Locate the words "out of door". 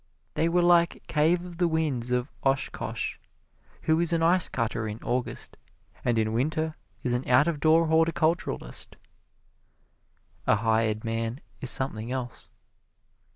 7.29-7.85